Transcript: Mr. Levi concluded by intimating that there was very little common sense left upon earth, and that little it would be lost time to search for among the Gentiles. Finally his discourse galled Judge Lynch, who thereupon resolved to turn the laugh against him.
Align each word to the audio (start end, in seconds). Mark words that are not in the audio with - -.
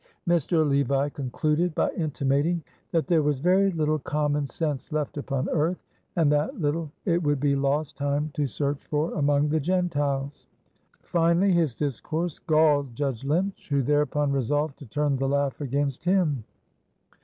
Mr. 0.27 0.67
Levi 0.67 1.09
concluded 1.09 1.75
by 1.75 1.91
intimating 1.91 2.63
that 2.91 3.05
there 3.05 3.21
was 3.21 3.39
very 3.39 3.69
little 3.71 3.99
common 3.99 4.47
sense 4.47 4.91
left 4.91 5.15
upon 5.15 5.47
earth, 5.49 5.85
and 6.15 6.31
that 6.31 6.59
little 6.59 6.91
it 7.05 7.21
would 7.21 7.39
be 7.39 7.55
lost 7.55 7.97
time 7.97 8.31
to 8.33 8.47
search 8.47 8.83
for 8.85 9.13
among 9.13 9.47
the 9.49 9.59
Gentiles. 9.59 10.47
Finally 11.03 11.51
his 11.51 11.75
discourse 11.75 12.39
galled 12.39 12.95
Judge 12.95 13.23
Lynch, 13.23 13.69
who 13.69 13.83
thereupon 13.83 14.31
resolved 14.31 14.79
to 14.79 14.87
turn 14.87 15.17
the 15.17 15.29
laugh 15.29 15.61
against 15.61 16.03
him. 16.03 16.45